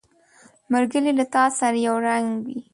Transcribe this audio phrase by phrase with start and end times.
[0.71, 2.59] ملګری له تا سره یو رنګ وي